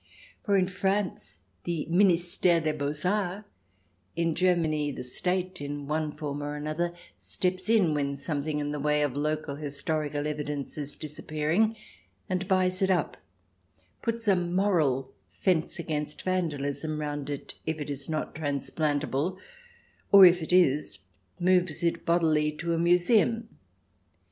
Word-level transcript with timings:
For 0.43 0.57
in 0.57 0.65
France 0.65 1.41
the 1.63 1.85
Ministere 1.87 2.59
des 2.59 2.73
Beaux 2.73 3.07
Arts, 3.07 3.47
in 4.15 4.33
Germany 4.33 4.91
the 4.91 5.03
State, 5.03 5.61
in 5.61 5.85
one 5.85 6.11
form 6.11 6.41
or 6.41 6.55
another, 6.55 6.91
steps 7.19 7.69
in 7.69 7.93
when 7.93 8.17
something 8.17 8.57
in 8.57 8.71
the 8.71 8.79
way 8.79 9.03
of 9.03 9.15
local 9.15 9.57
his 9.57 9.79
torical 9.83 10.25
evidences 10.25 10.93
is 10.95 10.95
disappearing, 10.95 11.75
and 12.27 12.47
buys 12.47 12.81
it 12.81 12.89
up— 12.89 13.15
26o 14.03 14.05
THE 14.05 14.11
DESIRABLE 14.11 14.11
ALIEN 14.11 14.15
[ch. 14.15 14.15
xix 14.15 14.25
puts 14.25 14.27
a 14.27 14.35
moral 14.63 15.13
fence 15.29 15.77
against 15.77 16.21
vandalism 16.23 16.99
round 16.99 17.29
it, 17.29 17.53
if 17.67 17.79
it 17.79 17.91
is 17.91 18.09
not 18.09 18.33
transplantable, 18.33 19.37
or, 20.11 20.25
if 20.25 20.41
it 20.41 20.51
is, 20.51 20.97
moves 21.39 21.83
it 21.83 22.05
bodily 22.07 22.51
to 22.53 22.73
a 22.73 22.79
museum. 22.79 23.49